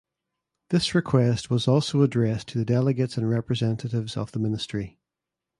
This 0.71 0.95
request 0.95 1.51
was 1.51 1.67
also 1.67 2.01
addressed 2.01 2.47
to 2.47 2.57
the 2.57 2.65
delegates 2.65 3.17
and 3.19 3.29
representatives 3.29 4.17
of 4.17 4.31
the 4.31 4.39
ministry. 4.39 4.97